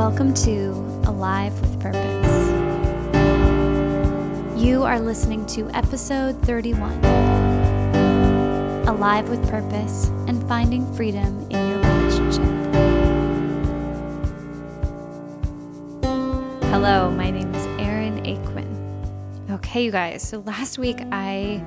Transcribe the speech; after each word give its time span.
Welcome 0.00 0.32
to 0.32 0.70
Alive 1.04 1.52
with 1.60 1.78
Purpose. 1.78 2.48
You 4.58 4.82
are 4.82 4.98
listening 4.98 5.44
to 5.48 5.68
episode 5.76 6.40
31 6.42 7.04
Alive 8.88 9.28
with 9.28 9.46
Purpose 9.50 10.06
and 10.26 10.42
Finding 10.48 10.90
Freedom 10.94 11.46
in 11.50 11.68
Your 11.68 11.76
Relationship. 11.80 12.42
Hello, 16.70 17.10
my 17.10 17.30
name 17.30 17.54
is 17.54 17.66
Erin 17.78 18.24
Aquin. 18.24 19.50
Okay, 19.50 19.84
you 19.84 19.90
guys, 19.90 20.22
so 20.22 20.38
last 20.38 20.78
week 20.78 21.02
I 21.12 21.62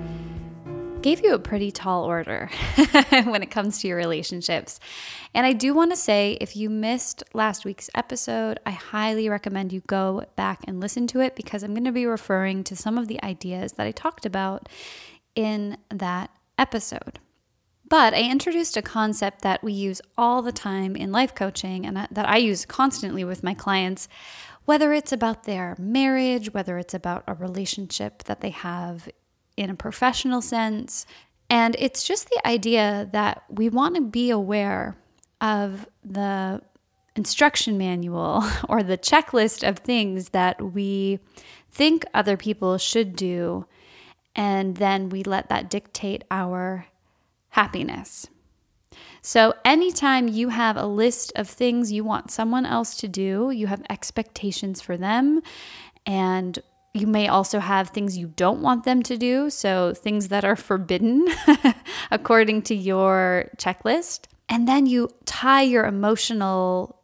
gave 1.04 1.24
you 1.24 1.36
a 1.36 1.40
pretty 1.40 1.70
tall 1.70 2.06
order 2.06 2.50
when 3.26 3.44
it 3.44 3.52
comes 3.52 3.80
to 3.80 3.88
your 3.88 3.98
relationships. 3.98 4.80
And 5.34 5.46
I 5.46 5.52
do 5.52 5.74
want 5.74 5.92
to 5.92 5.98
say 5.98 6.38
if 6.40 6.56
you 6.56 6.70
missed 6.70 7.24
last 7.34 7.66
week's 7.66 7.90
episode, 7.94 8.60
I 8.66 8.72
highly 8.72 9.28
recommend 9.28 9.74
you 9.74 9.82
go 9.82 10.24
back 10.38 10.62
and 10.66 10.80
listen 10.80 11.06
to 11.08 11.20
it 11.20 11.36
because 11.36 11.62
I'm 11.62 11.74
going 11.74 11.84
to 11.84 11.92
be 11.92 12.06
referring 12.06 12.64
to 12.64 12.76
some 12.76 12.98
of 12.98 13.10
the 13.10 13.22
ideas 13.22 13.74
that 13.74 13.86
I 13.86 13.92
talked 13.92 14.26
about 14.26 14.70
in 15.36 15.78
that 15.90 16.32
episode. 16.58 17.20
But 17.90 18.14
I 18.14 18.24
introduced 18.24 18.78
a 18.78 18.82
concept 18.82 19.42
that 19.42 19.62
we 19.62 19.74
use 19.74 20.02
all 20.18 20.42
the 20.42 20.54
time 20.54 20.96
in 20.96 21.12
life 21.12 21.36
coaching 21.36 21.86
and 21.86 21.98
that 21.98 22.30
I 22.30 22.38
use 22.38 22.66
constantly 22.66 23.26
with 23.26 23.44
my 23.44 23.54
clients, 23.54 24.08
whether 24.64 24.94
it's 24.94 25.12
about 25.12 25.44
their 25.44 25.76
marriage, 25.78 26.54
whether 26.54 26.78
it's 26.78 26.94
about 26.94 27.26
a 27.28 27.34
relationship 27.34 28.24
that 28.24 28.40
they 28.40 28.52
have 28.52 29.10
in 29.58 29.70
a 29.70 29.76
professional 29.76 30.42
sense. 30.42 31.06
And 31.50 31.76
it's 31.78 32.04
just 32.04 32.30
the 32.30 32.48
idea 32.48 33.10
that 33.12 33.44
we 33.50 33.70
want 33.70 33.96
to 33.96 34.02
be 34.02 34.30
aware 34.30 34.96
of 35.42 35.88
the 36.04 36.62
instruction 37.16 37.78
manual 37.78 38.44
or 38.70 38.82
the 38.82 38.98
checklist 38.98 39.68
of 39.68 39.80
things 39.80 40.30
that 40.30 40.74
we 40.74 41.20
think 41.72 42.06
other 42.14 42.38
people 42.38 42.78
should 42.78 43.16
do, 43.16 43.66
and 44.36 44.78
then 44.78 45.10
we 45.10 45.24
let 45.24 45.50
that 45.50 45.70
dictate 45.70 46.24
our 46.32 46.88
happiness. 47.50 48.28
So, 49.22 49.54
anytime 49.66 50.28
you 50.28 50.50
have 50.50 50.78
a 50.78 50.86
list 50.86 51.32
of 51.36 51.50
things 51.50 51.92
you 51.92 52.04
want 52.04 52.30
someone 52.30 52.66
else 52.66 52.96
to 52.98 53.08
do, 53.08 53.52
you 53.52 53.68
have 53.68 53.82
expectations 53.90 54.82
for 54.82 54.98
them, 54.98 55.42
and 56.06 56.60
you 56.94 57.08
may 57.08 57.28
also 57.28 57.60
have 57.60 57.90
things 57.90 58.18
you 58.18 58.28
don't 58.28 58.62
want 58.62 58.84
them 58.84 59.02
to 59.04 59.18
do, 59.18 59.50
so 59.50 59.94
things 59.94 60.28
that 60.28 60.46
are 60.46 60.56
forbidden 60.56 61.28
according 62.12 62.62
to 62.64 62.76
your 62.76 63.50
checklist. 63.58 64.26
And 64.48 64.68
then 64.68 64.86
you 64.86 65.10
tie 65.26 65.64
your 65.64 65.86
emotional 65.86 67.02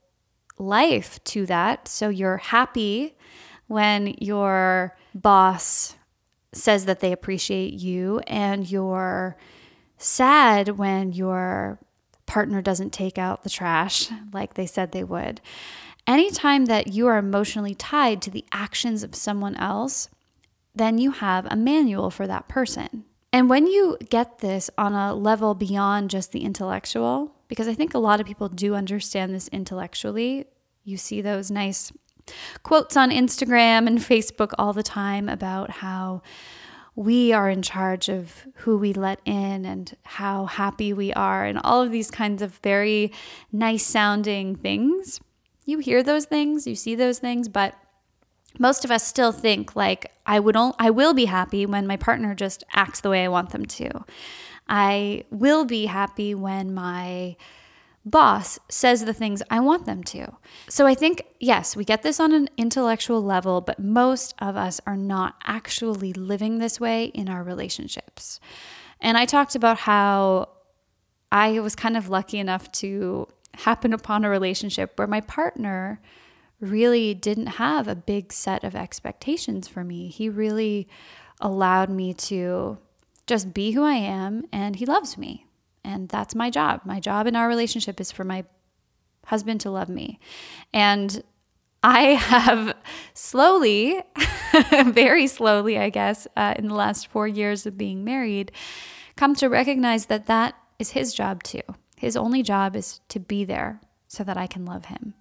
life 0.59 1.23
to 1.23 1.45
that. 1.47 1.87
So 1.87 2.09
you're 2.09 2.37
happy 2.37 3.15
when 3.67 4.15
your 4.19 4.95
boss 5.15 5.95
says 6.51 6.85
that 6.85 6.99
they 6.99 7.11
appreciate 7.11 7.73
you, 7.73 8.19
and 8.27 8.69
you're 8.69 9.37
sad 9.97 10.69
when 10.69 11.13
your 11.13 11.79
partner 12.25 12.61
doesn't 12.61 12.91
take 12.91 13.17
out 13.17 13.43
the 13.43 13.49
trash 13.49 14.09
like 14.33 14.53
they 14.53 14.65
said 14.65 14.91
they 14.91 15.03
would. 15.03 15.41
Anytime 16.07 16.65
that 16.65 16.87
you 16.87 17.07
are 17.07 17.17
emotionally 17.17 17.75
tied 17.75 18.21
to 18.23 18.31
the 18.31 18.45
actions 18.51 19.03
of 19.03 19.15
someone 19.15 19.55
else, 19.55 20.09
then 20.73 20.97
you 20.97 21.11
have 21.11 21.45
a 21.49 21.55
manual 21.55 22.09
for 22.09 22.25
that 22.27 22.47
person. 22.47 23.05
And 23.31 23.49
when 23.49 23.67
you 23.67 23.97
get 24.09 24.39
this 24.39 24.71
on 24.77 24.93
a 24.93 25.13
level 25.13 25.53
beyond 25.53 26.09
just 26.09 26.31
the 26.31 26.43
intellectual, 26.43 27.35
because 27.47 27.67
I 27.67 27.75
think 27.75 27.93
a 27.93 27.99
lot 27.99 28.19
of 28.19 28.25
people 28.25 28.49
do 28.49 28.73
understand 28.73 29.33
this 29.33 29.47
intellectually, 29.49 30.45
you 30.83 30.97
see 30.97 31.21
those 31.21 31.51
nice 31.51 31.91
quotes 32.63 32.97
on 32.97 33.11
Instagram 33.11 33.85
and 33.87 33.99
Facebook 33.99 34.53
all 34.57 34.73
the 34.73 34.83
time 34.83 35.29
about 35.29 35.69
how 35.69 36.21
we 36.95 37.31
are 37.31 37.49
in 37.49 37.61
charge 37.61 38.09
of 38.09 38.47
who 38.55 38.77
we 38.77 38.93
let 38.93 39.19
in 39.25 39.65
and 39.65 39.95
how 40.03 40.45
happy 40.45 40.91
we 40.91 41.13
are, 41.13 41.45
and 41.45 41.59
all 41.63 41.81
of 41.81 41.91
these 41.91 42.09
kinds 42.09 42.41
of 42.41 42.55
very 42.57 43.11
nice 43.51 43.85
sounding 43.85 44.55
things 44.55 45.19
you 45.69 45.79
hear 45.79 46.03
those 46.03 46.25
things, 46.25 46.67
you 46.67 46.75
see 46.75 46.95
those 46.95 47.19
things, 47.19 47.47
but 47.47 47.75
most 48.57 48.83
of 48.83 48.91
us 48.91 49.05
still 49.05 49.31
think 49.31 49.75
like 49.75 50.11
I 50.25 50.39
would 50.39 50.55
I 50.57 50.89
will 50.89 51.13
be 51.13 51.25
happy 51.25 51.65
when 51.65 51.85
my 51.85 51.97
partner 51.97 52.33
just 52.33 52.63
acts 52.73 53.01
the 53.01 53.09
way 53.09 53.23
I 53.23 53.27
want 53.27 53.51
them 53.51 53.65
to. 53.65 54.05
I 54.67 55.23
will 55.29 55.65
be 55.65 55.85
happy 55.85 56.33
when 56.35 56.73
my 56.73 57.35
boss 58.05 58.57
says 58.69 59.05
the 59.05 59.13
things 59.13 59.43
I 59.49 59.59
want 59.59 59.85
them 59.85 60.03
to. 60.05 60.33
So 60.67 60.87
I 60.87 60.95
think 60.95 61.23
yes, 61.39 61.75
we 61.75 61.85
get 61.85 62.01
this 62.01 62.19
on 62.19 62.33
an 62.33 62.49
intellectual 62.57 63.21
level, 63.21 63.61
but 63.61 63.79
most 63.79 64.33
of 64.39 64.55
us 64.55 64.81
are 64.87 64.97
not 64.97 65.35
actually 65.45 66.13
living 66.13 66.57
this 66.57 66.79
way 66.79 67.05
in 67.05 67.29
our 67.29 67.43
relationships. 67.43 68.39
And 68.99 69.17
I 69.17 69.25
talked 69.25 69.55
about 69.55 69.79
how 69.79 70.49
I 71.31 71.59
was 71.59 71.75
kind 71.75 71.95
of 71.95 72.09
lucky 72.09 72.39
enough 72.39 72.71
to 72.73 73.27
happen 73.55 73.93
upon 73.93 74.23
a 74.23 74.29
relationship 74.29 74.97
where 74.97 75.07
my 75.07 75.21
partner 75.21 76.01
really 76.59 77.13
didn't 77.13 77.47
have 77.47 77.87
a 77.87 77.95
big 77.95 78.33
set 78.33 78.63
of 78.63 78.75
expectations 78.75 79.67
for 79.67 79.83
me. 79.83 80.09
He 80.09 80.29
really 80.29 80.87
allowed 81.39 81.89
me 81.89 82.13
to 82.13 82.77
just 83.27 83.53
be 83.53 83.71
who 83.71 83.83
I 83.83 83.93
am, 83.93 84.43
and 84.51 84.75
he 84.75 84.85
loves 84.85 85.17
me. 85.17 85.45
And 85.83 86.09
that's 86.09 86.35
my 86.35 86.49
job. 86.49 86.81
My 86.83 86.99
job 86.99 87.27
in 87.27 87.35
our 87.35 87.47
relationship 87.47 88.01
is 88.01 88.11
for 88.11 88.23
my 88.23 88.43
husband 89.25 89.61
to 89.61 89.71
love 89.71 89.89
me. 89.89 90.19
And 90.73 91.23
I 91.81 92.01
have 92.01 92.75
slowly, 93.13 94.01
very 94.85 95.27
slowly, 95.27 95.77
I 95.77 95.89
guess, 95.89 96.27
uh, 96.35 96.55
in 96.57 96.67
the 96.67 96.75
last 96.75 97.07
four 97.07 97.27
years 97.27 97.65
of 97.65 97.77
being 97.77 98.03
married, 98.03 98.51
come 99.15 99.35
to 99.35 99.47
recognize 99.47 100.07
that 100.07 100.25
that 100.25 100.55
is 100.77 100.91
his 100.91 101.13
job 101.13 101.43
too. 101.43 101.61
His 101.99 102.15
only 102.15 102.41
job 102.41 102.77
is 102.77 103.01
to 103.09 103.19
be 103.19 103.43
there 103.43 103.81
so 104.07 104.23
that 104.23 104.37
I 104.37 104.47
can 104.47 104.65
love 104.65 104.85
him. 104.85 105.15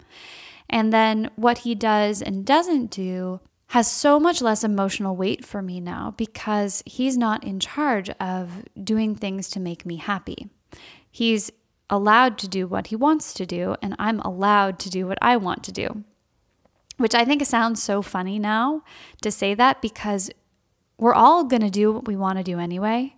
And 0.69 0.93
then 0.93 1.29
what 1.35 1.59
he 1.59 1.75
does 1.75 2.21
and 2.21 2.45
doesn't 2.45 2.89
do 2.89 3.41
has 3.67 3.91
so 3.91 4.17
much 4.17 4.41
less 4.41 4.63
emotional 4.63 5.15
weight 5.15 5.43
for 5.43 5.61
me 5.61 5.81
now 5.81 6.13
because 6.15 6.81
he's 6.85 7.17
not 7.17 7.43
in 7.43 7.59
charge 7.59 8.09
of 8.11 8.63
doing 8.81 9.13
things 9.13 9.49
to 9.49 9.59
make 9.59 9.85
me 9.85 9.97
happy. 9.97 10.49
He's 11.11 11.51
allowed 11.89 12.37
to 12.37 12.47
do 12.47 12.65
what 12.65 12.87
he 12.87 12.95
wants 12.95 13.33
to 13.33 13.45
do, 13.45 13.75
and 13.81 13.93
I'm 13.99 14.21
allowed 14.21 14.79
to 14.79 14.89
do 14.89 15.05
what 15.05 15.17
I 15.21 15.35
want 15.35 15.63
to 15.65 15.73
do. 15.73 16.05
Which 16.95 17.13
I 17.13 17.25
think 17.25 17.45
sounds 17.45 17.83
so 17.83 18.01
funny 18.01 18.39
now 18.39 18.83
to 19.21 19.31
say 19.31 19.53
that 19.53 19.81
because 19.81 20.31
we're 20.97 21.13
all 21.13 21.43
going 21.43 21.61
to 21.61 21.69
do 21.69 21.91
what 21.91 22.07
we 22.07 22.15
want 22.15 22.37
to 22.37 22.43
do 22.43 22.57
anyway. 22.57 23.15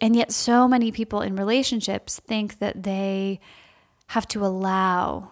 And 0.00 0.16
yet, 0.16 0.32
so 0.32 0.66
many 0.66 0.90
people 0.90 1.20
in 1.20 1.36
relationships 1.36 2.20
think 2.20 2.58
that 2.58 2.82
they 2.82 3.40
have 4.08 4.26
to 4.28 4.44
allow. 4.44 5.30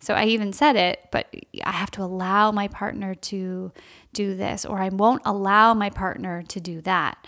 So 0.00 0.14
I 0.14 0.24
even 0.26 0.52
said 0.52 0.76
it, 0.76 1.08
but 1.10 1.34
I 1.62 1.70
have 1.70 1.90
to 1.92 2.02
allow 2.02 2.52
my 2.52 2.68
partner 2.68 3.14
to 3.14 3.72
do 4.12 4.34
this, 4.36 4.64
or 4.64 4.78
I 4.78 4.88
won't 4.88 5.22
allow 5.24 5.74
my 5.74 5.90
partner 5.90 6.42
to 6.42 6.60
do 6.60 6.80
that. 6.82 7.26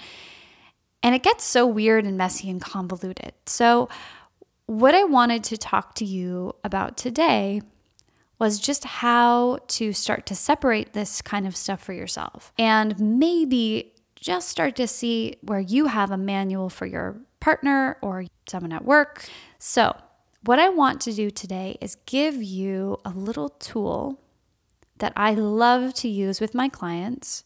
And 1.02 1.14
it 1.14 1.22
gets 1.22 1.44
so 1.44 1.66
weird 1.66 2.04
and 2.04 2.16
messy 2.16 2.50
and 2.50 2.60
convoluted. 2.60 3.32
So, 3.46 3.88
what 4.66 4.94
I 4.94 5.04
wanted 5.04 5.44
to 5.44 5.56
talk 5.56 5.94
to 5.96 6.04
you 6.04 6.54
about 6.64 6.96
today 6.96 7.62
was 8.38 8.58
just 8.58 8.84
how 8.84 9.58
to 9.68 9.92
start 9.92 10.26
to 10.26 10.34
separate 10.34 10.92
this 10.92 11.22
kind 11.22 11.46
of 11.46 11.56
stuff 11.56 11.82
for 11.82 11.92
yourself 11.92 12.52
and 12.58 12.98
maybe 12.98 13.94
just 14.26 14.48
start 14.48 14.74
to 14.74 14.88
see 14.88 15.36
where 15.40 15.60
you 15.60 15.86
have 15.86 16.10
a 16.10 16.16
manual 16.16 16.68
for 16.68 16.84
your 16.84 17.16
partner 17.38 17.96
or 18.02 18.24
someone 18.48 18.72
at 18.72 18.84
work. 18.84 19.24
So, 19.60 19.96
what 20.42 20.58
I 20.58 20.68
want 20.68 21.00
to 21.02 21.12
do 21.12 21.30
today 21.30 21.78
is 21.80 21.94
give 22.06 22.42
you 22.42 22.98
a 23.04 23.10
little 23.10 23.50
tool 23.50 24.20
that 24.98 25.12
I 25.14 25.34
love 25.34 25.94
to 25.94 26.08
use 26.08 26.40
with 26.40 26.56
my 26.56 26.68
clients 26.68 27.44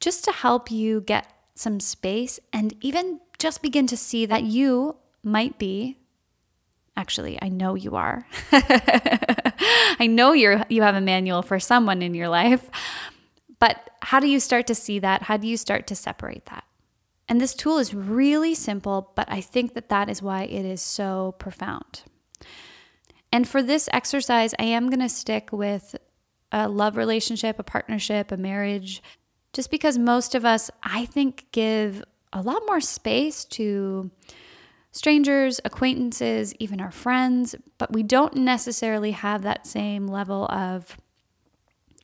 just 0.00 0.24
to 0.24 0.32
help 0.32 0.72
you 0.72 1.02
get 1.02 1.32
some 1.54 1.78
space 1.78 2.40
and 2.52 2.74
even 2.80 3.20
just 3.38 3.62
begin 3.62 3.86
to 3.86 3.96
see 3.96 4.26
that 4.26 4.42
you 4.42 4.96
might 5.22 5.56
be 5.56 5.98
actually 6.96 7.38
I 7.40 7.48
know 7.48 7.76
you 7.76 7.94
are. 7.94 8.26
I 8.52 10.08
know 10.10 10.32
you're 10.32 10.64
you 10.68 10.82
have 10.82 10.96
a 10.96 11.00
manual 11.00 11.42
for 11.42 11.60
someone 11.60 12.02
in 12.02 12.12
your 12.12 12.28
life. 12.28 12.68
But 13.62 13.90
how 14.00 14.18
do 14.18 14.26
you 14.26 14.40
start 14.40 14.66
to 14.66 14.74
see 14.74 14.98
that? 14.98 15.22
How 15.22 15.36
do 15.36 15.46
you 15.46 15.56
start 15.56 15.86
to 15.86 15.94
separate 15.94 16.46
that? 16.46 16.64
And 17.28 17.40
this 17.40 17.54
tool 17.54 17.78
is 17.78 17.94
really 17.94 18.56
simple, 18.56 19.12
but 19.14 19.30
I 19.30 19.40
think 19.40 19.74
that 19.74 19.88
that 19.88 20.08
is 20.08 20.20
why 20.20 20.42
it 20.42 20.64
is 20.64 20.82
so 20.82 21.36
profound. 21.38 22.02
And 23.30 23.48
for 23.48 23.62
this 23.62 23.88
exercise, 23.92 24.52
I 24.58 24.64
am 24.64 24.90
going 24.90 24.98
to 24.98 25.08
stick 25.08 25.50
with 25.52 25.94
a 26.50 26.68
love 26.68 26.96
relationship, 26.96 27.60
a 27.60 27.62
partnership, 27.62 28.32
a 28.32 28.36
marriage, 28.36 29.00
just 29.52 29.70
because 29.70 29.96
most 29.96 30.34
of 30.34 30.44
us, 30.44 30.68
I 30.82 31.06
think, 31.06 31.46
give 31.52 32.02
a 32.32 32.42
lot 32.42 32.64
more 32.66 32.80
space 32.80 33.44
to 33.44 34.10
strangers, 34.90 35.60
acquaintances, 35.64 36.52
even 36.58 36.80
our 36.80 36.90
friends, 36.90 37.54
but 37.78 37.92
we 37.92 38.02
don't 38.02 38.34
necessarily 38.34 39.12
have 39.12 39.42
that 39.42 39.68
same 39.68 40.08
level 40.08 40.46
of 40.46 40.96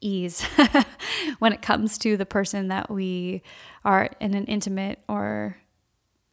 ease 0.01 0.43
when 1.39 1.53
it 1.53 1.63
comes 1.63 1.99
to 1.99 2.17
the 2.17 2.27
person 2.27 2.69
that 2.69 2.91
we 2.91 3.43
are 3.85 4.11
in 4.21 4.35
an 4.35 4.45
intimate 4.45 5.01
or 5.09 5.57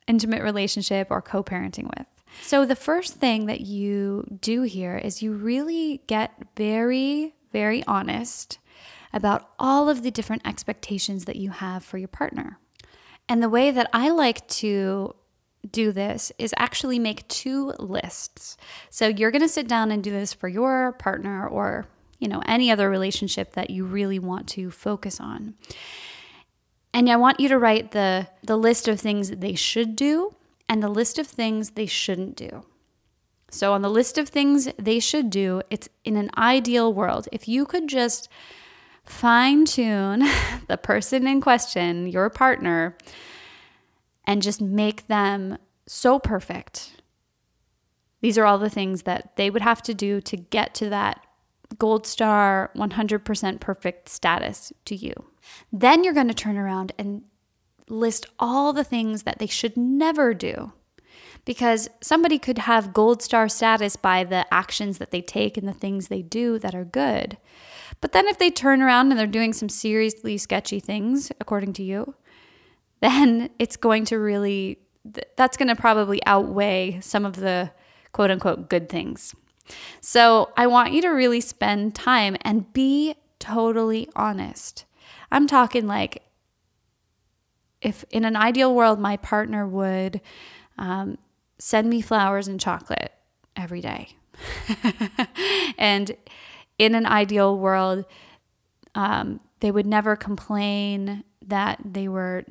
intimate 0.07 0.43
relationship 0.43 1.07
or 1.09 1.21
co-parenting 1.21 1.89
with. 1.97 2.07
So 2.41 2.65
the 2.65 2.75
first 2.75 3.15
thing 3.15 3.45
that 3.45 3.61
you 3.61 4.25
do 4.41 4.63
here 4.63 4.97
is 4.97 5.21
you 5.21 5.33
really 5.33 6.01
get 6.07 6.33
very 6.55 7.33
very 7.55 7.85
honest 7.85 8.59
about 9.13 9.49
all 9.57 9.87
of 9.87 10.03
the 10.03 10.11
different 10.11 10.45
expectations 10.45 11.23
that 11.23 11.37
you 11.37 11.51
have 11.51 11.85
for 11.85 11.97
your 11.97 12.09
partner. 12.09 12.59
And 13.29 13.41
the 13.41 13.47
way 13.47 13.71
that 13.71 13.89
I 13.93 14.09
like 14.09 14.45
to 14.59 15.15
do 15.71 15.93
this 15.93 16.33
is 16.37 16.53
actually 16.57 16.99
make 16.99 17.25
two 17.29 17.73
lists. 17.79 18.57
So 18.89 19.07
you're 19.07 19.31
going 19.31 19.41
to 19.41 19.47
sit 19.47 19.69
down 19.69 19.89
and 19.89 20.03
do 20.03 20.11
this 20.11 20.33
for 20.33 20.49
your 20.49 20.91
partner 20.99 21.47
or, 21.47 21.87
you 22.19 22.27
know, 22.27 22.41
any 22.45 22.71
other 22.71 22.89
relationship 22.89 23.53
that 23.53 23.69
you 23.69 23.85
really 23.85 24.19
want 24.19 24.47
to 24.49 24.71
focus 24.71 25.19
on. 25.19 25.55
And 26.93 27.09
I 27.09 27.17
want 27.17 27.39
you 27.39 27.49
to 27.49 27.59
write 27.59 27.91
the 27.91 28.27
the 28.41 28.57
list 28.57 28.87
of 28.87 28.99
things 28.99 29.29
that 29.29 29.41
they 29.41 29.55
should 29.55 29.95
do 29.95 30.35
and 30.69 30.81
the 30.81 30.89
list 30.89 31.19
of 31.19 31.27
things 31.27 31.71
they 31.71 31.85
shouldn't 31.85 32.35
do. 32.35 32.63
So 33.49 33.73
on 33.73 33.81
the 33.81 33.89
list 33.89 34.17
of 34.17 34.29
things 34.29 34.69
they 34.77 34.99
should 34.99 35.29
do, 35.29 35.61
it's 35.69 35.87
in 36.03 36.17
an 36.17 36.29
ideal 36.37 36.93
world. 36.93 37.27
If 37.31 37.47
you 37.47 37.65
could 37.65 37.87
just 37.87 38.27
fine 39.03 39.65
tune 39.65 40.23
the 40.67 40.77
person 40.77 41.27
in 41.27 41.41
question, 41.41 42.07
your 42.07 42.29
partner, 42.29 42.97
and 44.25 44.41
just 44.41 44.61
make 44.61 45.07
them 45.07 45.57
so 45.85 46.19
perfect. 46.19 47.01
These 48.21 48.37
are 48.37 48.45
all 48.45 48.57
the 48.57 48.69
things 48.69 49.03
that 49.03 49.35
they 49.35 49.49
would 49.49 49.61
have 49.61 49.81
to 49.83 49.93
do 49.93 50.19
to 50.21 50.35
get 50.35 50.73
to 50.75 50.89
that 50.89 51.24
gold 51.77 52.05
star 52.07 52.71
100% 52.75 53.59
perfect 53.59 54.09
status 54.09 54.71
to 54.85 54.95
you. 54.95 55.13
Then 55.71 56.03
you're 56.03 56.13
going 56.13 56.27
to 56.27 56.33
turn 56.33 56.57
around 56.57 56.91
and 56.97 57.23
list 57.89 58.25
all 58.39 58.73
the 58.73 58.83
things 58.83 59.23
that 59.23 59.39
they 59.39 59.47
should 59.47 59.77
never 59.77 60.33
do. 60.33 60.73
Because 61.43 61.89
somebody 62.01 62.39
could 62.39 62.57
have 62.57 62.93
gold 62.93 63.21
star 63.21 63.47
status 63.47 63.95
by 63.95 64.23
the 64.23 64.51
actions 64.51 64.97
that 64.97 65.11
they 65.11 65.21
take 65.21 65.57
and 65.57 65.67
the 65.67 65.73
things 65.73 66.07
they 66.07 66.23
do 66.23 66.57
that 66.59 66.73
are 66.73 66.85
good. 66.85 67.37
But 68.01 68.13
then 68.13 68.27
if 68.27 68.39
they 68.39 68.49
turn 68.49 68.81
around 68.81 69.11
and 69.11 69.19
they're 69.19 69.27
doing 69.27 69.53
some 69.53 69.69
seriously 69.69 70.37
sketchy 70.37 70.79
things, 70.79 71.31
according 71.39 71.73
to 71.73 71.83
you, 71.83 72.15
then 73.01 73.51
it's 73.59 73.77
going 73.77 74.05
to 74.05 74.17
really, 74.17 74.79
that's 75.35 75.57
going 75.57 75.67
to 75.67 75.75
probably 75.75 76.25
outweigh 76.25 76.99
some 77.01 77.25
of 77.25 77.35
the 77.35 77.71
quote 78.11 78.31
unquote 78.31 78.69
good 78.69 78.89
things. 78.89 79.35
So 80.01 80.51
I 80.55 80.67
want 80.67 80.93
you 80.93 81.01
to 81.03 81.09
really 81.09 81.41
spend 81.41 81.95
time 81.95 82.37
and 82.41 82.71
be 82.73 83.15
totally 83.39 84.09
honest. 84.15 84.85
I'm 85.31 85.47
talking 85.47 85.87
like 85.87 86.21
if 87.81 88.03
in 88.09 88.25
an 88.25 88.35
ideal 88.35 88.73
world, 88.73 88.99
my 88.99 89.17
partner 89.17 89.67
would 89.67 90.21
um, 90.77 91.17
send 91.59 91.89
me 91.89 92.01
flowers 92.01 92.47
and 92.47 92.59
chocolate 92.59 93.11
every 93.55 93.81
day. 93.81 94.09
and 95.77 96.11
in 96.77 96.95
an 96.95 97.05
ideal 97.05 97.57
world, 97.57 98.05
um, 98.95 99.39
they 99.59 99.71
would 99.71 99.85
never 99.85 100.15
complain 100.15 101.23
that 101.45 101.79
they 101.85 102.07
were 102.07 102.43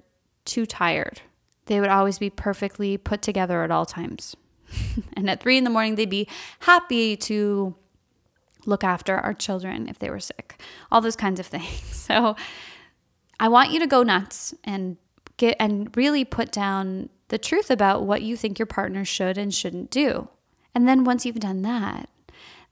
too 0.45 0.67
tired. 0.67 1.21
They 1.67 1.81
would 1.81 1.89
always 1.91 2.19
be 2.19 2.31
perfectly 2.31 2.97
put 2.97 3.23
together 3.23 3.63
at 3.63 3.71
all 3.71 3.87
times. 3.87 4.37
and 5.17 5.29
at 5.31 5.41
three 5.41 5.59
in 5.59 5.65
the 5.65 5.71
morning, 5.71 5.95
they'd 5.95 6.11
be 6.11 6.29
happy 6.61 7.17
to 7.17 7.75
look 8.67 8.85
after 8.85 9.17
our 9.17 9.35
children 9.35 9.89
if 9.89 9.99
they 9.99 10.11
were 10.11 10.21
sick, 10.21 10.61
all 10.91 11.01
those 11.01 11.17
kinds 11.17 11.41
of 11.41 11.47
things. 11.55 11.81
So 11.83 12.37
I 13.39 13.49
want 13.49 13.71
you 13.71 13.81
to 13.81 13.87
go 13.87 14.03
nuts 14.03 14.55
and 14.65 14.97
get 15.37 15.57
and 15.59 15.95
really 15.97 16.25
put 16.25 16.53
down 16.53 17.09
the 17.29 17.39
truth 17.39 17.71
about 17.71 18.05
what 18.05 18.23
you 18.23 18.37
think 18.37 18.59
your 18.59 18.67
partner 18.67 19.05
should 19.05 19.39
and 19.39 19.53
shouldn't 19.53 19.91
do. 19.91 20.29
And 20.75 20.89
then 20.89 21.05
once 21.05 21.25
you've 21.25 21.41
done 21.41 21.63
that, 21.63 22.09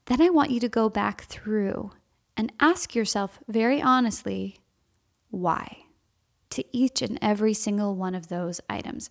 then 0.05 0.21
I 0.21 0.29
want 0.29 0.51
you 0.51 0.59
to 0.59 0.69
go 0.69 0.89
back 0.89 1.23
through 1.23 1.91
and 2.35 2.51
ask 2.59 2.95
yourself 2.95 3.39
very 3.47 3.81
honestly 3.81 4.57
why 5.29 5.77
to 6.51 6.63
each 6.71 7.01
and 7.01 7.17
every 7.21 7.53
single 7.53 7.95
one 7.95 8.13
of 8.13 8.27
those 8.27 8.61
items. 8.69 9.09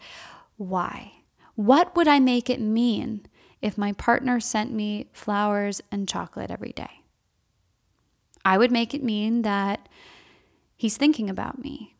Why? 0.56 1.21
What 1.54 1.94
would 1.96 2.08
I 2.08 2.18
make 2.18 2.48
it 2.48 2.60
mean 2.60 3.26
if 3.60 3.76
my 3.76 3.92
partner 3.92 4.40
sent 4.40 4.72
me 4.72 5.08
flowers 5.12 5.80
and 5.90 6.08
chocolate 6.08 6.50
every 6.50 6.72
day? 6.72 7.04
I 8.44 8.58
would 8.58 8.72
make 8.72 8.94
it 8.94 9.02
mean 9.02 9.42
that 9.42 9.88
he's 10.76 10.96
thinking 10.96 11.30
about 11.30 11.60
me. 11.60 11.96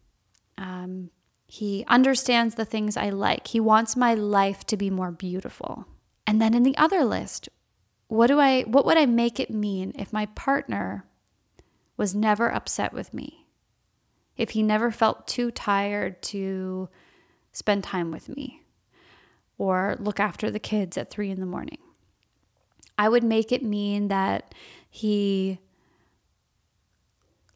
Um, 0.59 1.11
he 1.47 1.85
understands 1.87 2.55
the 2.55 2.65
things 2.65 2.97
I 2.97 3.11
like. 3.11 3.49
He 3.49 3.61
wants 3.61 3.95
my 3.95 4.15
life 4.15 4.65
to 4.67 4.77
be 4.77 4.91
more 4.91 5.13
beautiful. 5.13 5.87
And 6.27 6.41
then 6.41 6.55
in 6.55 6.63
the 6.63 6.77
other 6.77 7.05
list, 7.05 7.49
what 8.09 8.29
do 8.29 8.41
I 8.41 8.63
what 8.63 8.87
would 8.87 8.97
I 8.97 9.07
make 9.07 9.39
it 9.39 9.51
mean 9.51 9.93
if 9.99 10.13
my 10.13 10.27
partner 10.27 11.05
was 11.97 12.15
never 12.15 12.53
upset 12.53 12.93
with 12.93 13.13
me? 13.13 13.47
If 14.37 14.51
he 14.51 14.63
never 14.63 14.91
felt 14.91 15.29
too 15.29 15.51
tired 15.51 16.23
to 16.23 16.89
spend 17.53 17.85
time 17.85 18.11
with 18.11 18.29
me 18.31 18.62
or 19.59 19.97
look 19.99 20.19
after 20.21 20.51
the 20.51 20.59
kids 20.59 20.97
at 20.97 21.11
3 21.11 21.31
in 21.31 21.41
the 21.41 21.47
morning. 21.47 21.79
I 22.99 23.09
would 23.09 23.25
make 23.25 23.53
it 23.53 23.63
mean 23.63 24.09
that 24.09 24.55
he 24.89 25.59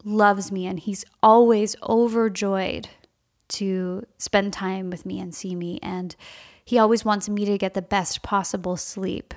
loves 0.03 0.51
me 0.51 0.65
and 0.65 0.79
he's 0.79 1.05
always 1.21 1.75
overjoyed 1.83 2.89
to 3.49 4.05
spend 4.17 4.53
time 4.53 4.89
with 4.89 5.05
me 5.05 5.19
and 5.19 5.33
see 5.33 5.55
me 5.55 5.79
and 5.81 6.15
he 6.63 6.77
always 6.77 7.05
wants 7.05 7.29
me 7.29 7.45
to 7.45 7.57
get 7.57 7.73
the 7.73 7.81
best 7.81 8.21
possible 8.21 8.75
sleep 8.75 9.33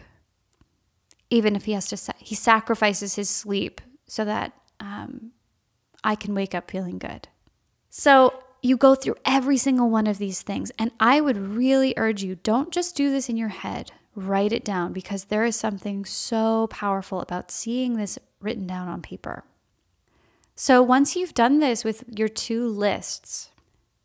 even 1.30 1.54
if 1.54 1.64
he 1.64 1.72
has 1.72 1.86
to, 1.88 2.14
he 2.18 2.34
sacrifices 2.34 3.14
his 3.14 3.30
sleep 3.30 3.80
so 4.06 4.24
that 4.24 4.52
um, 4.80 5.30
I 6.02 6.16
can 6.16 6.34
wake 6.34 6.54
up 6.54 6.70
feeling 6.70 6.98
good. 6.98 7.28
So 7.88 8.42
you 8.62 8.76
go 8.76 8.94
through 8.94 9.16
every 9.24 9.56
single 9.56 9.90
one 9.90 10.06
of 10.06 10.18
these 10.18 10.42
things. 10.42 10.70
And 10.78 10.90
I 11.00 11.20
would 11.20 11.36
really 11.36 11.94
urge 11.96 12.22
you 12.22 12.36
don't 12.36 12.70
just 12.70 12.96
do 12.96 13.10
this 13.10 13.28
in 13.28 13.36
your 13.36 13.48
head, 13.48 13.92
write 14.14 14.52
it 14.52 14.64
down 14.64 14.92
because 14.92 15.24
there 15.24 15.44
is 15.44 15.56
something 15.56 16.04
so 16.04 16.66
powerful 16.68 17.20
about 17.20 17.50
seeing 17.50 17.96
this 17.96 18.18
written 18.40 18.66
down 18.66 18.88
on 18.88 19.02
paper. 19.02 19.44
So 20.54 20.82
once 20.82 21.16
you've 21.16 21.34
done 21.34 21.58
this 21.58 21.84
with 21.84 22.04
your 22.08 22.28
two 22.28 22.68
lists, 22.68 23.50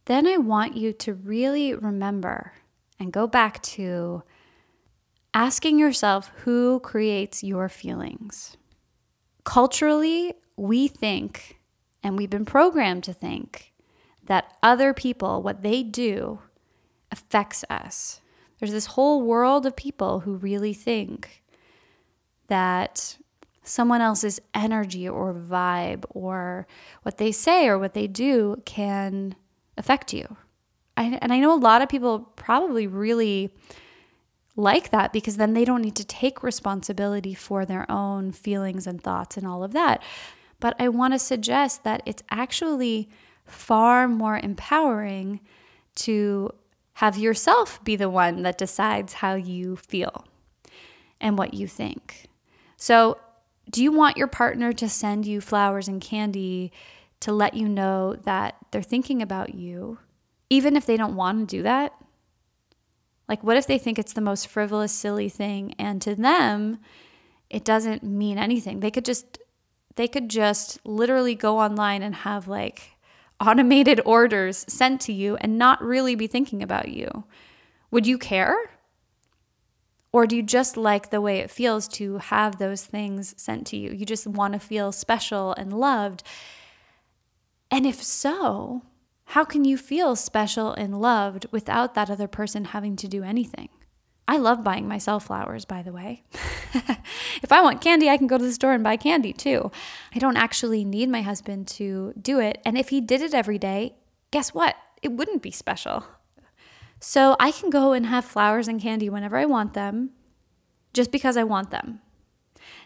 then 0.05 0.25
I 0.25 0.37
want 0.37 0.77
you 0.77 0.93
to 0.93 1.13
really 1.13 1.73
remember 1.73 2.53
and 2.99 3.11
go 3.11 3.27
back 3.27 3.61
to 3.63 4.23
asking 5.33 5.79
yourself 5.79 6.31
who 6.43 6.79
creates 6.79 7.43
your 7.43 7.67
feelings. 7.67 8.55
Culturally, 9.43 10.33
we 10.55 10.87
think, 10.87 11.59
and 12.01 12.17
we've 12.17 12.29
been 12.29 12.45
programmed 12.45 13.03
to 13.03 13.13
think, 13.13 13.73
that 14.25 14.57
other 14.63 14.93
people, 14.93 15.41
what 15.41 15.61
they 15.61 15.83
do, 15.83 16.39
affects 17.11 17.63
us. 17.69 18.21
There's 18.59 18.71
this 18.71 18.87
whole 18.87 19.21
world 19.21 19.65
of 19.65 19.75
people 19.75 20.21
who 20.21 20.35
really 20.35 20.73
think 20.73 21.43
that 22.47 23.17
someone 23.63 24.01
else's 24.01 24.39
energy 24.53 25.07
or 25.09 25.33
vibe 25.33 26.05
or 26.09 26.67
what 27.01 27.17
they 27.17 27.31
say 27.31 27.67
or 27.67 27.77
what 27.77 27.93
they 27.93 28.07
do 28.07 28.61
can 28.65 29.35
affect 29.77 30.13
you. 30.13 30.37
I, 30.97 31.17
and 31.21 31.33
I 31.33 31.39
know 31.39 31.53
a 31.53 31.59
lot 31.59 31.81
of 31.81 31.89
people 31.89 32.19
probably 32.35 32.87
really 32.87 33.51
like 34.55 34.91
that 34.91 35.11
because 35.11 35.37
then 35.37 35.53
they 35.53 35.65
don't 35.65 35.81
need 35.81 35.95
to 35.97 36.05
take 36.05 36.43
responsibility 36.43 37.33
for 37.33 37.65
their 37.65 37.89
own 37.91 38.31
feelings 38.31 38.87
and 38.87 39.01
thoughts 39.01 39.35
and 39.35 39.45
all 39.45 39.63
of 39.63 39.73
that. 39.73 40.01
But 40.59 40.75
I 40.79 40.87
want 40.87 41.13
to 41.13 41.19
suggest 41.19 41.83
that 41.83 42.01
it's 42.05 42.23
actually 42.31 43.09
far 43.45 44.07
more 44.07 44.37
empowering 44.37 45.39
to 45.95 46.51
have 46.95 47.17
yourself 47.17 47.83
be 47.83 47.95
the 47.95 48.09
one 48.09 48.43
that 48.43 48.57
decides 48.57 49.13
how 49.13 49.35
you 49.35 49.75
feel 49.75 50.25
and 51.19 51.37
what 51.37 51.53
you 51.53 51.67
think. 51.67 52.27
So, 52.77 53.17
do 53.69 53.83
you 53.83 53.91
want 53.91 54.17
your 54.17 54.27
partner 54.27 54.71
to 54.73 54.87
send 54.87 55.25
you 55.25 55.41
flowers 55.41 55.87
and 55.87 55.99
candy 55.99 56.71
to 57.19 57.33
let 57.33 57.55
you 57.55 57.67
know 57.67 58.15
that 58.23 58.55
they're 58.71 58.83
thinking 58.83 59.21
about 59.21 59.55
you, 59.55 59.97
even 60.49 60.75
if 60.75 60.85
they 60.85 60.97
don't 60.97 61.15
want 61.15 61.49
to 61.49 61.57
do 61.57 61.63
that? 61.63 61.93
Like, 63.27 63.43
what 63.43 63.57
if 63.57 63.65
they 63.65 63.79
think 63.79 63.97
it's 63.97 64.13
the 64.13 64.21
most 64.21 64.47
frivolous, 64.47 64.91
silly 64.91 65.29
thing, 65.29 65.73
and 65.79 66.01
to 66.03 66.13
them, 66.13 66.77
it 67.49 67.65
doesn't 67.65 68.03
mean 68.03 68.37
anything? 68.37 68.81
They 68.81 68.91
could 68.91 69.05
just, 69.05 69.39
they 69.95 70.07
could 70.07 70.29
just 70.29 70.79
literally 70.85 71.33
go 71.33 71.57
online 71.59 72.03
and 72.03 72.13
have 72.13 72.47
like 72.47 72.94
automated 73.39 74.01
orders 74.05 74.65
sent 74.67 75.01
to 75.01 75.13
you 75.13 75.35
and 75.37 75.57
not 75.57 75.83
really 75.83 76.15
be 76.15 76.27
thinking 76.27 76.63
about 76.63 76.89
you. 76.89 77.25
Would 77.91 78.07
you 78.07 78.17
care? 78.17 78.57
Or 80.11 80.25
do 80.25 80.37
you 80.37 80.43
just 80.43 80.77
like 80.77 81.09
the 81.09 81.19
way 81.19 81.39
it 81.39 81.51
feels 81.51 81.87
to 81.89 82.17
have 82.19 82.57
those 82.57 82.85
things 82.85 83.33
sent 83.37 83.67
to 83.67 83.77
you? 83.77 83.91
You 83.91 84.05
just 84.05 84.25
want 84.25 84.53
to 84.53 84.59
feel 84.59 84.91
special 84.93 85.53
and 85.53 85.73
loved. 85.73 86.23
And 87.69 87.85
if 87.85 88.01
so, 88.01 88.83
how 89.25 89.43
can 89.43 89.65
you 89.65 89.77
feel 89.77 90.15
special 90.15 90.71
and 90.71 91.01
loved 91.01 91.47
without 91.51 91.95
that 91.95 92.09
other 92.09 92.27
person 92.27 92.65
having 92.65 92.95
to 92.97 93.07
do 93.07 93.23
anything? 93.23 93.69
I 94.27 94.37
love 94.37 94.63
buying 94.63 94.87
myself 94.87 95.25
flowers, 95.25 95.65
by 95.65 95.83
the 95.83 95.91
way. 95.91 96.23
if 97.43 97.51
I 97.51 97.61
want 97.61 97.81
candy, 97.81 98.09
I 98.09 98.17
can 98.17 98.27
go 98.27 98.37
to 98.37 98.43
the 98.43 98.51
store 98.51 98.73
and 98.73 98.83
buy 98.83 98.97
candy 98.97 99.33
too. 99.33 99.71
I 100.15 100.19
don't 100.19 100.37
actually 100.37 100.83
need 100.83 101.09
my 101.09 101.21
husband 101.21 101.67
to 101.69 102.13
do 102.19 102.39
it. 102.39 102.59
And 102.65 102.77
if 102.77 102.89
he 102.89 103.01
did 103.01 103.21
it 103.21 103.35
every 103.35 103.59
day, 103.59 103.95
guess 104.31 104.53
what? 104.53 104.75
It 105.03 105.11
wouldn't 105.11 105.43
be 105.43 105.51
special. 105.51 106.05
So 106.99 107.35
I 107.39 107.51
can 107.51 107.69
go 107.69 107.93
and 107.93 108.07
have 108.07 108.25
flowers 108.25 108.67
and 108.67 108.81
candy 108.81 109.09
whenever 109.09 109.37
I 109.37 109.45
want 109.45 109.73
them, 109.73 110.11
just 110.93 111.11
because 111.11 111.37
I 111.37 111.43
want 111.43 111.69
them, 111.69 112.01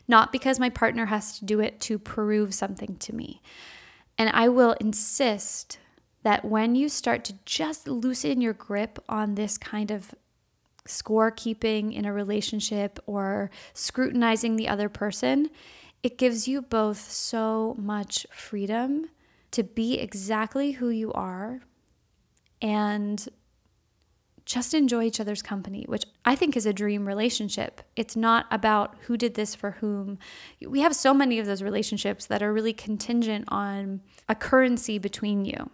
not 0.08 0.34
because 0.34 0.60
my 0.60 0.70
partner 0.70 1.06
has 1.06 1.40
to 1.40 1.46
do 1.46 1.62
it 1.62 1.80
to 1.82 1.98
prove 1.98 2.54
something 2.54 2.98
to 2.98 3.16
me. 3.16 3.42
And 4.18 4.30
I 4.34 4.50
will 4.50 4.74
insist 4.82 5.78
that 6.24 6.44
when 6.44 6.76
you 6.76 6.90
start 6.90 7.24
to 7.26 7.34
just 7.46 7.88
loosen 7.88 8.42
your 8.42 8.52
grip 8.52 9.00
on 9.08 9.36
this 9.36 9.58
kind 9.58 9.90
of 9.90 10.14
scorekeeping 10.90 11.94
in 11.94 12.04
a 12.04 12.12
relationship 12.12 13.00
or 13.06 13.50
scrutinizing 13.74 14.56
the 14.56 14.68
other 14.68 14.90
person, 14.90 15.50
it 16.04 16.18
gives 16.18 16.48
you 16.48 16.62
both 16.62 17.12
so 17.12 17.76
much 17.78 18.26
freedom 18.32 19.06
to 19.52 19.64
be 19.64 20.00
exactly 20.00 20.74
who 20.74 20.90
you 20.90 21.14
are 21.14 21.62
and 22.62 23.30
just 24.46 24.74
enjoy 24.74 25.04
each 25.04 25.20
other's 25.20 25.44
company, 25.44 25.86
which 25.88 26.06
I 26.26 26.36
think 26.36 26.58
is 26.58 26.66
a 26.66 26.74
dream 26.74 27.08
relationship. 27.08 27.82
It's 27.96 28.16
not 28.16 28.48
about 28.50 28.96
who 29.02 29.16
did 29.16 29.36
this 29.36 29.54
for 29.54 29.72
whom. 29.72 30.18
We 30.66 30.82
have 30.82 30.96
so 30.96 31.14
many 31.14 31.38
of 31.38 31.46
those 31.46 31.62
relationships 31.62 32.26
that 32.26 32.42
are 32.42 32.52
really 32.52 32.74
contingent 32.74 33.46
on 33.50 34.02
a 34.28 34.34
currency 34.34 34.98
between 34.98 35.46
you. 35.46 35.70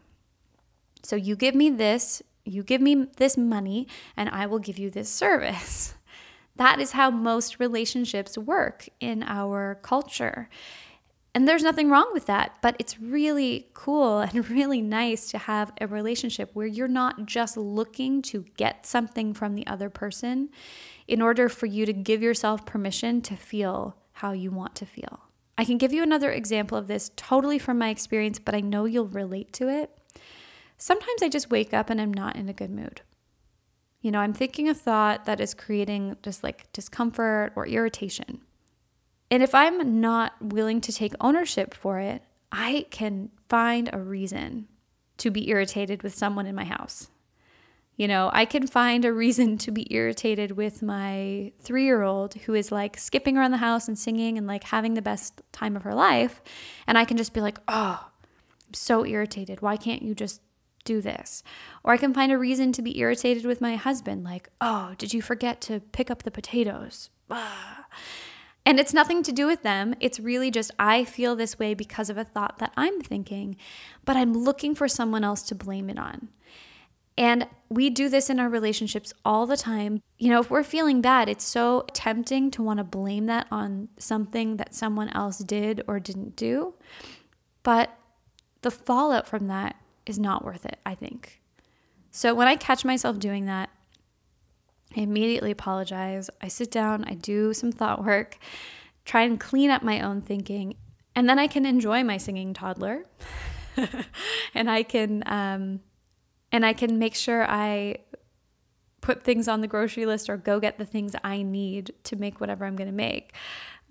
So 1.04 1.16
you 1.16 1.38
give 1.38 1.56
me 1.56 1.70
this, 1.70 2.22
you 2.46 2.64
give 2.64 2.82
me 2.82 3.08
this 3.18 3.38
money, 3.38 3.88
and 4.16 4.30
I 4.30 4.46
will 4.46 4.60
give 4.60 4.80
you 4.80 4.90
this 4.90 5.10
service. 5.10 5.94
That 6.58 6.80
is 6.80 6.94
how 6.94 7.12
most 7.12 7.60
relationships 7.60 8.38
work 8.38 8.88
in 9.02 9.24
our 9.24 9.78
culture. 9.82 10.48
And 11.34 11.46
there's 11.46 11.64
nothing 11.64 11.90
wrong 11.90 12.12
with 12.14 12.28
that, 12.28 12.56
but 12.62 12.78
it's 12.80 12.98
really 12.98 13.68
cool 13.74 14.20
and 14.22 14.50
really 14.50 14.82
nice 14.82 15.30
to 15.32 15.38
have 15.38 15.74
a 15.82 15.86
relationship 15.86 16.52
where 16.54 16.66
you're 16.66 16.88
not 16.88 17.26
just 17.26 17.58
looking 17.58 18.22
to 18.22 18.46
get 18.56 18.86
something 18.86 19.34
from 19.34 19.56
the 19.56 19.68
other 19.68 19.90
person 19.90 20.50
in 21.10 21.22
order 21.22 21.50
for 21.50 21.66
you 21.66 21.86
to 21.86 21.94
give 21.94 22.24
yourself 22.24 22.66
permission 22.66 23.22
to 23.22 23.36
feel 23.36 23.98
how 24.14 24.32
you 24.32 24.50
want 24.50 24.76
to 24.76 24.86
feel. 24.86 25.24
I 25.58 25.66
can 25.66 25.78
give 25.78 25.94
you 25.94 26.04
another 26.04 26.32
example 26.32 26.78
of 26.78 26.88
this 26.88 27.12
totally 27.18 27.60
from 27.60 27.78
my 27.78 27.90
experience, 27.90 28.40
but 28.40 28.56
I 28.56 28.62
know 28.62 28.86
you'll 28.86 29.08
relate 29.08 29.52
to 29.54 29.68
it. 29.68 29.92
Sometimes 30.78 31.22
I 31.22 31.30
just 31.30 31.50
wake 31.50 31.74
up 31.74 31.90
and 31.90 32.02
I'm 32.02 32.14
not 32.14 32.36
in 32.36 32.50
a 32.50 32.54
good 32.54 32.72
mood. 32.72 33.02
You 34.02 34.12
know, 34.12 34.20
I'm 34.20 34.34
thinking 34.34 34.70
a 34.70 34.74
thought 34.74 35.26
that 35.26 35.40
is 35.40 35.54
creating 35.54 36.18
just 36.22 36.44
like 36.44 36.72
discomfort 36.74 37.54
or 37.56 37.66
irritation. 37.66 38.42
And 39.32 39.42
if 39.42 39.56
I'm 39.56 40.00
not 40.00 40.34
willing 40.42 40.82
to 40.82 40.94
take 40.94 41.14
ownership 41.20 41.74
for 41.74 42.00
it, 42.00 42.22
I 42.52 42.86
can 42.92 43.32
find 43.50 43.90
a 43.92 44.00
reason 44.00 44.68
to 45.18 45.32
be 45.32 45.50
irritated 45.50 46.04
with 46.04 46.14
someone 46.14 46.46
in 46.46 46.56
my 46.56 46.66
house. 46.66 47.10
You 47.98 48.10
know, 48.10 48.30
I 48.34 48.44
can 48.44 48.68
find 48.68 49.06
a 49.06 49.14
reason 49.14 49.58
to 49.60 49.72
be 49.72 49.88
irritated 49.94 50.52
with 50.52 50.84
my 50.84 51.54
three 51.62 51.86
year 51.86 52.04
old 52.04 52.34
who 52.34 52.54
is 52.54 52.72
like 52.72 52.98
skipping 52.98 53.38
around 53.38 53.52
the 53.52 53.58
house 53.58 53.88
and 53.88 53.98
singing 53.98 54.38
and 54.38 54.46
like 54.46 54.66
having 54.66 54.94
the 54.94 55.02
best 55.02 55.42
time 55.54 55.78
of 55.78 55.84
her 55.84 55.96
life. 55.96 56.42
And 56.88 56.98
I 56.98 57.06
can 57.06 57.16
just 57.16 57.34
be 57.34 57.40
like, 57.40 57.58
oh, 57.70 58.06
I'm 58.68 58.74
so 58.74 59.06
irritated. 59.06 59.62
Why 59.62 59.78
can't 59.78 60.02
you 60.02 60.14
just 60.14 60.42
do 60.86 61.02
this? 61.02 61.44
Or 61.84 61.94
I 61.94 61.98
can 61.98 62.14
find 62.14 62.32
a 62.32 62.38
reason 62.38 62.72
to 62.74 62.82
be 62.82 62.98
irritated 63.00 63.46
with 63.46 63.60
my 63.60 63.76
husband, 63.76 64.24
like, 64.24 64.50
oh, 64.62 64.94
did 64.98 65.14
you 65.14 65.22
forget 65.22 65.60
to 65.62 65.82
pick 65.82 66.10
up 66.10 66.24
the 66.24 66.32
potatoes? 66.32 67.10
And 68.68 68.80
it's 68.80 68.94
nothing 68.94 69.22
to 69.24 69.32
do 69.32 69.46
with 69.46 69.62
them. 69.62 69.94
It's 70.00 70.20
really 70.20 70.50
just 70.50 70.72
I 70.80 71.06
feel 71.06 71.36
this 71.36 71.60
way 71.60 71.74
because 71.74 72.10
of 72.10 72.18
a 72.18 72.24
thought 72.24 72.58
that 72.58 72.74
I'm 72.76 73.00
thinking, 73.02 73.58
but 74.06 74.18
I'm 74.18 74.34
looking 74.34 74.74
for 74.74 74.88
someone 74.88 75.24
else 75.24 75.44
to 75.44 75.56
blame 75.56 75.90
it 75.90 76.00
on. 76.00 76.30
And 77.18 77.48
we 77.70 77.90
do 77.90 78.10
this 78.10 78.30
in 78.30 78.40
our 78.40 78.50
relationships 78.50 79.14
all 79.24 79.46
the 79.46 79.56
time. 79.56 80.02
You 80.18 80.30
know, 80.30 80.40
if 80.40 80.50
we're 80.50 80.64
feeling 80.64 81.02
bad, 81.02 81.30
it's 81.30 81.46
so 81.46 81.86
tempting 81.94 82.52
to 82.52 82.64
want 82.64 82.80
to 82.80 82.84
blame 82.84 83.28
that 83.28 83.48
on 83.52 83.88
something 83.98 84.58
that 84.58 84.76
someone 84.76 85.10
else 85.10 85.38
did 85.38 85.82
or 85.88 86.00
didn't 86.00 86.36
do. 86.36 86.74
But 87.64 87.98
the 88.64 88.72
fallout 88.72 89.28
from 89.28 89.48
that 89.48 89.76
is 90.06 90.20
not 90.20 90.44
worth 90.44 90.66
it, 90.66 90.80
I 90.86 90.96
think. 90.96 91.42
So 92.12 92.34
when 92.34 92.48
I 92.48 92.56
catch 92.56 92.86
myself 92.86 93.20
doing 93.20 93.46
that, 93.46 93.70
I 94.96 95.02
immediately 95.02 95.52
apologize. 95.52 96.30
I 96.42 96.48
sit 96.48 96.72
down, 96.72 97.04
I 97.06 97.16
do 97.16 97.54
some 97.54 97.72
thought 97.72 98.04
work, 98.04 98.38
try 99.04 99.24
and 99.24 99.40
clean 99.40 99.70
up 99.70 99.84
my 99.84 100.00
own 100.00 100.22
thinking, 100.22 100.76
and 101.16 101.28
then 101.28 101.40
I 101.40 101.48
can 101.48 101.66
enjoy 101.66 102.04
my 102.04 102.18
singing 102.18 102.54
toddler. 102.54 103.06
and 104.54 104.70
I 104.70 104.84
can 104.84 105.24
um, 105.26 105.82
and 106.52 106.66
I 106.66 106.74
can 106.74 106.98
make 106.98 107.16
sure 107.16 107.46
I 107.50 107.98
put 109.02 109.24
things 109.24 109.48
on 109.48 109.62
the 109.62 109.68
grocery 109.68 110.06
list 110.06 110.30
or 110.30 110.38
go 110.38 110.60
get 110.60 110.78
the 110.78 110.86
things 110.86 111.14
I 111.24 111.42
need 111.42 111.94
to 112.06 112.16
make 112.16 112.40
whatever 112.40 112.66
I'm 112.66 112.76
going 112.76 112.90
to 112.90 112.96
make. 112.96 113.34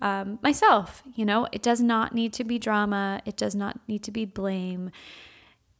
Um, 0.01 0.39
myself, 0.41 1.03
you 1.15 1.25
know, 1.25 1.47
it 1.51 1.61
does 1.61 1.79
not 1.79 2.13
need 2.13 2.33
to 2.33 2.43
be 2.43 2.59
drama. 2.59 3.21
It 3.25 3.37
does 3.37 3.55
not 3.55 3.79
need 3.87 4.03
to 4.03 4.11
be 4.11 4.25
blame. 4.25 4.91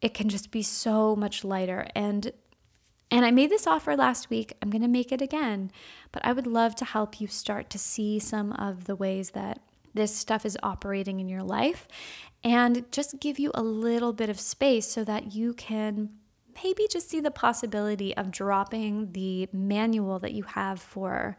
It 0.01 0.13
can 0.13 0.29
just 0.29 0.51
be 0.51 0.61
so 0.61 1.15
much 1.15 1.43
lighter. 1.43 1.87
And 1.95 2.31
and 3.11 3.23
I 3.23 3.31
made 3.31 3.51
this 3.51 3.67
offer 3.67 3.95
last 3.95 4.29
week. 4.29 4.53
I'm 4.61 4.71
going 4.71 4.81
to 4.81 4.87
make 4.87 5.11
it 5.11 5.21
again. 5.21 5.71
But 6.11 6.25
I 6.25 6.33
would 6.33 6.47
love 6.47 6.75
to 6.77 6.85
help 6.85 7.21
you 7.21 7.27
start 7.27 7.69
to 7.69 7.79
see 7.79 8.19
some 8.19 8.51
of 8.53 8.85
the 8.85 8.95
ways 8.95 9.31
that 9.31 9.59
this 9.93 10.13
stuff 10.13 10.45
is 10.45 10.57
operating 10.63 11.19
in 11.19 11.29
your 11.29 11.43
life 11.43 11.87
and 12.43 12.85
just 12.91 13.19
give 13.19 13.39
you 13.39 13.51
a 13.53 13.63
little 13.63 14.11
bit 14.11 14.29
of 14.29 14.39
space 14.39 14.87
so 14.87 15.03
that 15.03 15.33
you 15.33 15.53
can 15.53 16.09
maybe 16.63 16.87
just 16.89 17.09
see 17.09 17.19
the 17.19 17.31
possibility 17.31 18.15
of 18.15 18.31
dropping 18.31 19.11
the 19.13 19.47
manual 19.51 20.19
that 20.19 20.33
you 20.33 20.43
have 20.43 20.79
for 20.79 21.37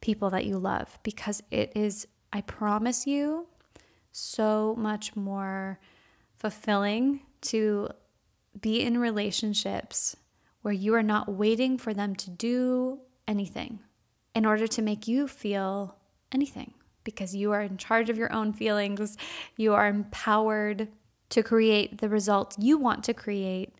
people 0.00 0.30
that 0.30 0.44
you 0.44 0.58
love 0.58 0.98
because 1.02 1.42
it 1.50 1.72
is, 1.74 2.06
I 2.32 2.40
promise 2.42 3.06
you, 3.06 3.46
so 4.10 4.74
much 4.76 5.16
more 5.16 5.78
fulfilling 6.38 7.20
to 7.42 7.88
be 8.60 8.82
in 8.82 8.98
relationships 8.98 10.16
where 10.62 10.74
you 10.74 10.94
are 10.94 11.02
not 11.02 11.32
waiting 11.32 11.76
for 11.76 11.92
them 11.92 12.14
to 12.16 12.30
do 12.30 13.00
anything 13.26 13.80
in 14.34 14.46
order 14.46 14.66
to 14.66 14.82
make 14.82 15.08
you 15.08 15.28
feel 15.28 15.96
anything 16.32 16.72
because 17.04 17.34
you 17.34 17.52
are 17.52 17.62
in 17.62 17.76
charge 17.76 18.10
of 18.10 18.16
your 18.16 18.32
own 18.32 18.52
feelings. 18.52 19.16
You 19.56 19.74
are 19.74 19.86
empowered 19.86 20.88
to 21.30 21.42
create 21.42 21.98
the 21.98 22.08
results 22.08 22.56
you 22.58 22.78
want 22.78 23.04
to 23.04 23.14
create, 23.14 23.74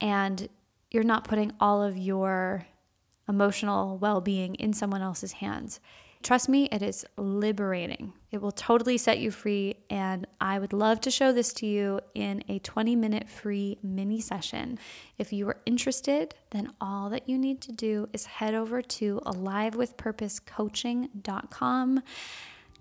and 0.00 0.48
you're 0.90 1.02
not 1.02 1.24
putting 1.24 1.52
all 1.60 1.82
of 1.82 1.96
your 1.96 2.66
emotional 3.28 3.98
well 3.98 4.20
being 4.20 4.54
in 4.56 4.72
someone 4.72 5.02
else's 5.02 5.32
hands. 5.32 5.80
Trust 6.24 6.48
me, 6.48 6.68
it 6.72 6.82
is 6.82 7.06
liberating. 7.18 8.14
It 8.30 8.40
will 8.40 8.50
totally 8.50 8.96
set 8.96 9.18
you 9.18 9.30
free. 9.30 9.74
And 9.90 10.26
I 10.40 10.58
would 10.58 10.72
love 10.72 11.02
to 11.02 11.10
show 11.10 11.32
this 11.32 11.52
to 11.54 11.66
you 11.66 12.00
in 12.14 12.42
a 12.48 12.60
20 12.60 12.96
minute 12.96 13.28
free 13.28 13.76
mini 13.82 14.22
session. 14.22 14.78
If 15.18 15.34
you 15.34 15.46
are 15.48 15.58
interested, 15.66 16.34
then 16.50 16.72
all 16.80 17.10
that 17.10 17.28
you 17.28 17.36
need 17.36 17.60
to 17.60 17.72
do 17.72 18.08
is 18.14 18.24
head 18.24 18.54
over 18.54 18.80
to 18.80 19.20
alivewithpurposecoaching.com. 19.26 22.02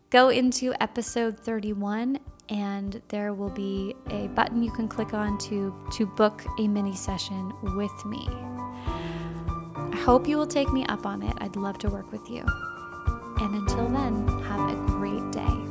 Go 0.10 0.30
into 0.30 0.74
episode 0.80 1.38
31 1.38 2.20
and 2.48 3.02
there 3.10 3.34
will 3.34 3.50
be 3.50 3.94
a 4.10 4.28
button 4.30 4.64
you 4.64 4.72
can 4.72 4.88
click 4.88 5.14
on 5.14 5.38
to 5.40 5.76
to 5.92 6.06
book 6.06 6.46
a 6.60 6.68
mini 6.70 6.96
session 6.96 7.52
with 7.76 8.06
me. 8.06 8.26
I 8.86 10.02
hope 10.06 10.30
you 10.30 10.38
will 10.38 10.48
take 10.48 10.72
me 10.72 10.86
up 10.86 11.06
on 11.06 11.22
it. 11.24 11.34
I'd 11.42 11.58
love 11.58 11.78
to 11.80 11.90
work 11.90 12.10
with 12.10 12.30
you. 12.30 12.46
And 13.38 13.56
until 13.56 13.90
then, 13.90 14.28
have 14.44 14.70
a 14.70 14.76
great 14.88 15.32
day. 15.32 15.63